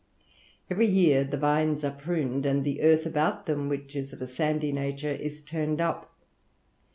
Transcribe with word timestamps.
Every 0.67 0.87
year 0.87 1.23
the 1.23 1.37
vines 1.37 1.83
are 1.83 1.91
pruned, 1.91 2.43
and 2.47 2.63
the 2.63 2.81
earth 2.81 3.05
about 3.05 3.45
them, 3.45 3.69
which 3.69 3.95
is 3.95 4.11
of 4.11 4.19
a 4.23 4.25
sandy 4.25 4.71
nature, 4.71 5.11
is 5.13 5.43
turned 5.43 5.79
up. 5.79 6.11